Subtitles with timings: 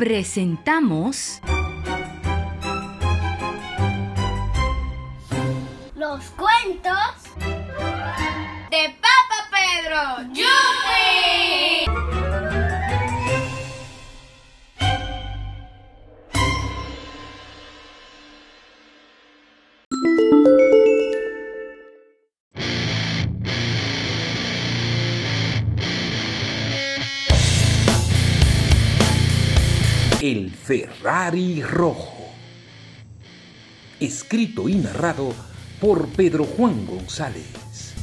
[0.00, 1.42] presentamos
[5.94, 6.96] Los cuentos
[8.70, 10.32] de Papa Pedro.
[10.32, 10.99] ¡Yupi!
[30.20, 32.26] El Ferrari Rojo.
[33.98, 35.32] Escrito y narrado
[35.80, 37.94] por Pedro Juan González.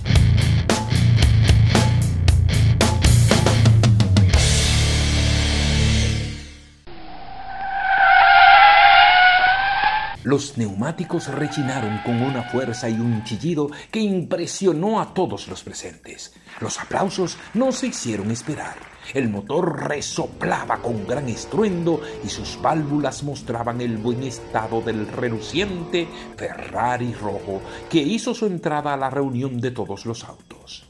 [10.23, 16.33] Los neumáticos rechinaron con una fuerza y un chillido que impresionó a todos los presentes.
[16.61, 18.96] Los aplausos no se hicieron esperar.
[19.13, 26.07] El motor resoplaba con gran estruendo y sus válvulas mostraban el buen estado del reluciente
[26.35, 30.87] Ferrari rojo que hizo su entrada a la reunión de todos los autos.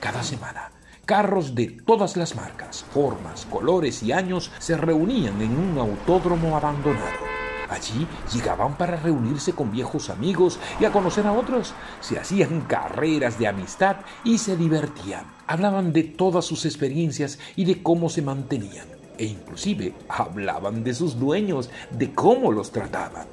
[0.00, 0.70] Cada semana,
[1.04, 7.25] carros de todas las marcas, formas, colores y años se reunían en un autódromo abandonado.
[7.68, 11.74] Allí llegaban para reunirse con viejos amigos y a conocer a otros.
[12.00, 15.24] Se hacían carreras de amistad y se divertían.
[15.46, 18.86] Hablaban de todas sus experiencias y de cómo se mantenían.
[19.18, 23.26] E inclusive hablaban de sus dueños, de cómo los trataban.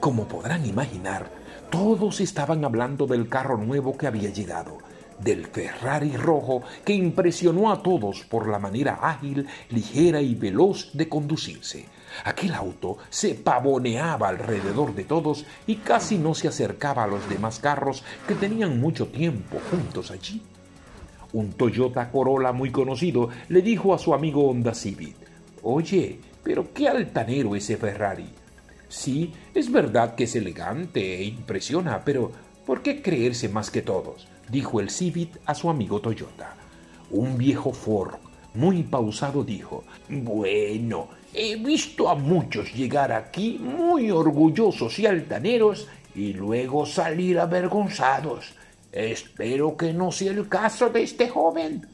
[0.00, 1.30] Como podrán imaginar,
[1.70, 4.78] todos estaban hablando del carro nuevo que había llegado,
[5.18, 11.08] del Ferrari rojo que impresionó a todos por la manera ágil, ligera y veloz de
[11.08, 11.86] conducirse.
[12.24, 17.58] Aquel auto se pavoneaba alrededor de todos y casi no se acercaba a los demás
[17.58, 20.42] carros que tenían mucho tiempo juntos allí.
[21.32, 25.16] Un Toyota Corolla muy conocido le dijo a su amigo Honda Civic,
[25.62, 28.28] Oye, pero qué altanero ese Ferrari.
[28.88, 32.30] Sí, es verdad que es elegante e impresiona, pero
[32.64, 34.28] ¿por qué creerse más que todos?
[34.48, 36.54] dijo el Civic a su amigo Toyota.
[37.10, 38.14] Un viejo Ford
[38.54, 46.32] muy pausado dijo, Bueno, he visto a muchos llegar aquí muy orgullosos y altaneros y
[46.32, 48.54] luego salir avergonzados.
[48.92, 51.86] Espero que no sea el caso de este joven.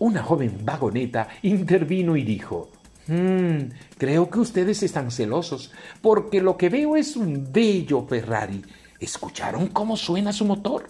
[0.00, 2.70] Una joven vagoneta intervino y dijo,
[3.06, 5.70] "Hmm, creo que ustedes están celosos,
[6.00, 8.60] porque lo que veo es un bello Ferrari.
[8.98, 10.86] ¿Escucharon cómo suena su motor?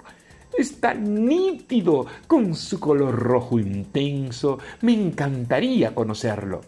[0.56, 4.58] Está nítido, con su color rojo intenso.
[4.82, 6.60] Me encantaría conocerlo.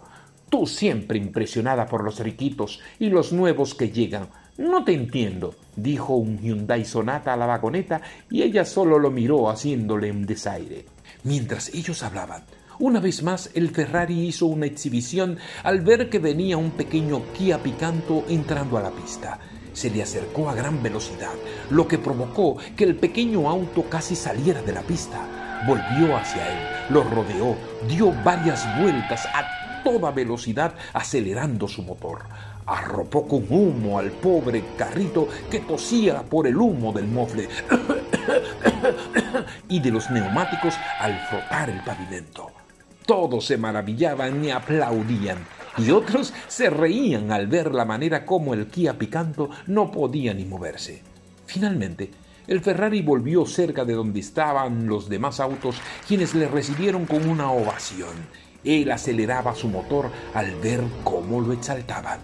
[0.48, 4.28] Tú siempre impresionada por los riquitos y los nuevos que llegan.
[4.56, 8.00] No te entiendo, dijo un Hyundai Sonata a la vagoneta
[8.30, 10.86] y ella solo lo miró haciéndole un desaire.
[11.24, 12.44] Mientras ellos hablaban,
[12.78, 17.62] una vez más el Ferrari hizo una exhibición al ver que venía un pequeño Kia
[17.62, 19.40] Picanto entrando a la pista
[19.74, 21.34] se le acercó a gran velocidad,
[21.70, 25.62] lo que provocó que el pequeño auto casi saliera de la pista.
[25.66, 26.58] Volvió hacia él,
[26.90, 32.22] lo rodeó, dio varias vueltas a toda velocidad acelerando su motor.
[32.66, 37.48] Arropó con humo al pobre carrito que tosía por el humo del mofle
[39.68, 42.50] y de los neumáticos al frotar el pavimento.
[43.04, 45.44] Todos se maravillaban y aplaudían
[45.78, 50.44] y otros se reían al ver la manera como el Kia Picanto no podía ni
[50.44, 51.02] moverse.
[51.46, 52.10] Finalmente,
[52.46, 55.76] el Ferrari volvió cerca de donde estaban los demás autos,
[56.06, 58.14] quienes le recibieron con una ovación.
[58.62, 62.20] Él aceleraba su motor al ver cómo lo exaltaban.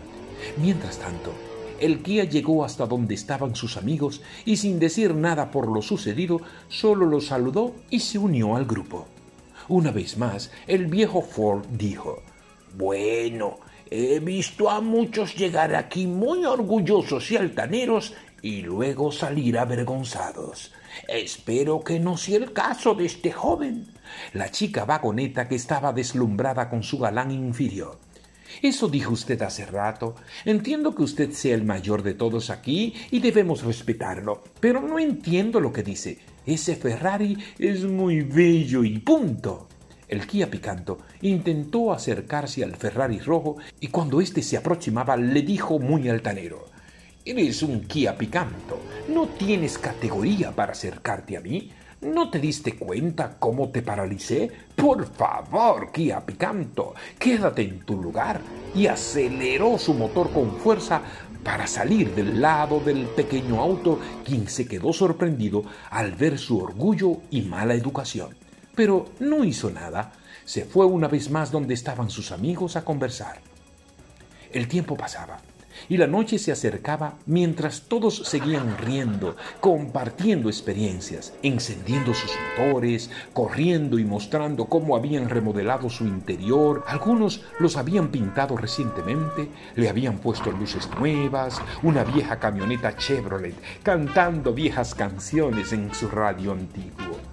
[0.58, 1.32] Mientras tanto,
[1.80, 6.40] el Kia llegó hasta donde estaban sus amigos y sin decir nada por lo sucedido,
[6.68, 9.06] solo los saludó y se unió al grupo.
[9.68, 12.22] Una vez más, el viejo Ford dijo,
[12.74, 13.58] bueno,
[13.90, 20.72] he visto a muchos llegar aquí muy orgullosos y altaneros y luego salir avergonzados.
[21.08, 23.86] Espero que no sea el caso de este joven.
[24.32, 27.98] La chica vagoneta que estaba deslumbrada con su galán inferior.
[28.62, 30.16] Eso dijo usted hace rato.
[30.44, 35.60] Entiendo que usted sea el mayor de todos aquí y debemos respetarlo, pero no entiendo
[35.60, 36.18] lo que dice.
[36.46, 39.69] Ese Ferrari es muy bello y punto.
[40.10, 45.78] El Kia Picanto intentó acercarse al Ferrari rojo y cuando éste se aproximaba le dijo
[45.78, 46.66] muy altanero,
[47.24, 48.80] Eres un Kia Picanto,
[49.14, 51.70] no tienes categoría para acercarte a mí.
[52.00, 54.50] ¿No te diste cuenta cómo te paralicé?
[54.74, 58.40] Por favor, Kia Picanto, quédate en tu lugar.
[58.74, 61.02] Y aceleró su motor con fuerza
[61.44, 67.18] para salir del lado del pequeño auto, quien se quedó sorprendido al ver su orgullo
[67.30, 68.39] y mala educación
[68.80, 70.10] pero no hizo nada.
[70.46, 73.38] Se fue una vez más donde estaban sus amigos a conversar.
[74.50, 75.38] El tiempo pasaba
[75.90, 83.98] y la noche se acercaba mientras todos seguían riendo, compartiendo experiencias, encendiendo sus motores, corriendo
[83.98, 86.82] y mostrando cómo habían remodelado su interior.
[86.86, 94.54] Algunos los habían pintado recientemente, le habían puesto luces nuevas, una vieja camioneta Chevrolet, cantando
[94.54, 97.29] viejas canciones en su radio antiguo.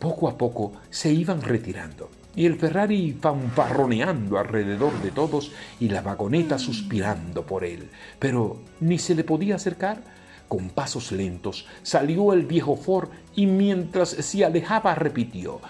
[0.00, 6.00] Poco a poco se iban retirando y el Ferrari fanfarroneando alrededor de todos y la
[6.00, 7.88] vagoneta suspirando por él.
[8.18, 10.02] Pero ni se le podía acercar.
[10.48, 15.60] Con pasos lentos salió el viejo Ford y mientras se alejaba repitió,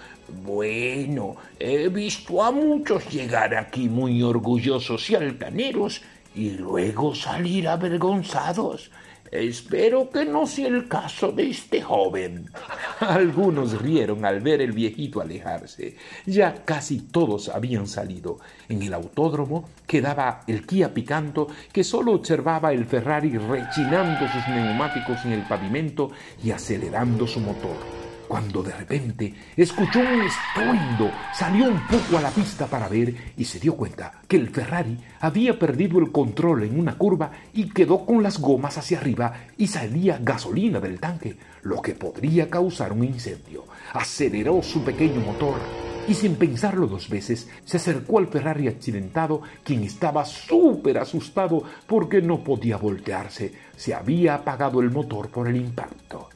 [0.43, 6.01] Bueno, he visto a muchos llegar aquí muy orgullosos y altaneros
[6.33, 8.91] y luego salir avergonzados.
[9.31, 12.51] Espero que no sea el caso de este joven.
[12.99, 15.95] Algunos rieron al ver el viejito alejarse.
[16.25, 18.39] Ya casi todos habían salido.
[18.67, 25.23] En el autódromo quedaba el Kia Picanto que solo observaba el Ferrari rechinando sus neumáticos
[25.23, 26.11] en el pavimento
[26.43, 28.00] y acelerando su motor
[28.31, 33.43] cuando de repente escuchó un estruendo, salió un poco a la pista para ver y
[33.43, 38.05] se dio cuenta que el Ferrari había perdido el control en una curva y quedó
[38.05, 43.03] con las gomas hacia arriba y salía gasolina del tanque, lo que podría causar un
[43.03, 43.65] incendio.
[43.91, 45.59] Aceleró su pequeño motor
[46.07, 52.21] y sin pensarlo dos veces se acercó al Ferrari accidentado, quien estaba súper asustado porque
[52.21, 53.51] no podía voltearse.
[53.75, 56.29] Se había apagado el motor por el impacto.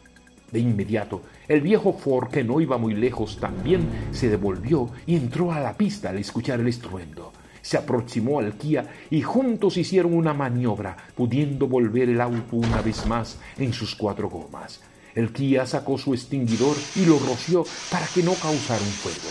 [0.56, 5.52] De inmediato, el viejo Ford, que no iba muy lejos, también se devolvió y entró
[5.52, 7.34] a la pista al escuchar el estruendo.
[7.62, 13.06] Se aproximó al Kia y juntos hicieron una maniobra, pudiendo volver el auto una vez
[13.06, 14.80] más en sus cuatro gomas.
[15.14, 19.28] El Kia sacó su extinguidor y lo roció para que no causara un fuego.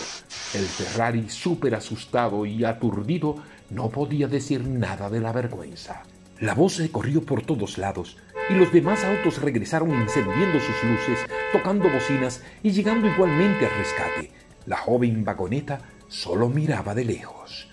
[0.53, 3.37] El Ferrari, súper asustado y aturdido,
[3.71, 6.03] no podía decir nada de la vergüenza.
[6.39, 8.17] La voz se corrió por todos lados
[8.49, 14.31] y los demás autos regresaron encendiendo sus luces, tocando bocinas y llegando igualmente al rescate.
[14.65, 17.69] La joven vagoneta solo miraba de lejos.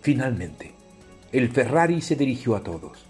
[0.00, 0.74] Finalmente,
[1.32, 3.06] el Ferrari se dirigió a todos.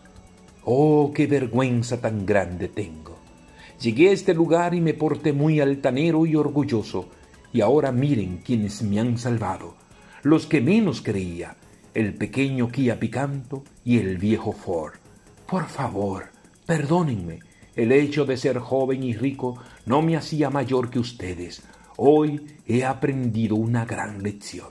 [0.64, 3.18] Oh, qué vergüenza tan grande tengo.
[3.80, 7.08] Llegué a este lugar y me porté muy altanero y orgulloso,
[7.52, 9.74] y ahora miren quienes me han salvado,
[10.22, 11.56] los que menos creía,
[11.92, 14.94] el pequeño Kia Picanto y el viejo Ford.
[15.46, 16.33] Por favor,
[16.66, 17.40] Perdónenme,
[17.76, 21.62] el hecho de ser joven y rico no me hacía mayor que ustedes.
[21.98, 24.68] Hoy he aprendido una gran lección.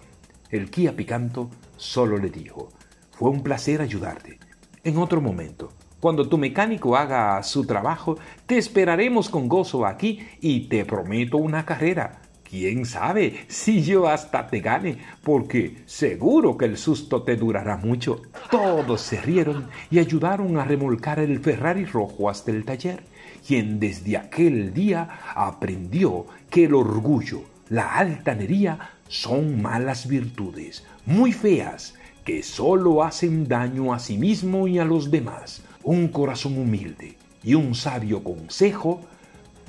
[0.49, 2.69] El Kia Picanto solo le dijo,
[3.11, 4.39] fue un placer ayudarte.
[4.83, 8.17] En otro momento, cuando tu mecánico haga su trabajo,
[8.47, 12.22] te esperaremos con gozo aquí y te prometo una carrera
[12.53, 18.21] quién sabe si yo hasta te gane, porque seguro que el susto te durará mucho.
[18.51, 23.01] Todos se rieron y ayudaron a remolcar el Ferrari rojo hasta el taller,
[23.47, 31.95] quien desde aquel día aprendió que el orgullo, la altanería, son malas virtudes, muy feas,
[32.23, 35.63] que solo hacen daño a sí mismo y a los demás.
[35.81, 39.01] Un corazón humilde y un sabio consejo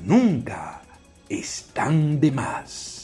[0.05, 0.84] nunca
[1.39, 3.04] están de más.